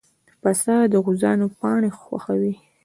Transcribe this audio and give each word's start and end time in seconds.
پسه 0.41 0.75
د 0.91 0.93
غوزانو 1.05 1.47
پاڼې 1.59 1.89
خوښوي. 2.01 2.53